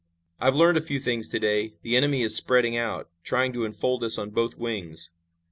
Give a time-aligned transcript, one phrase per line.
[0.39, 1.75] I've learned a few things to day.
[1.83, 5.11] The enemy is spreading out, trying to enfold us on both wings."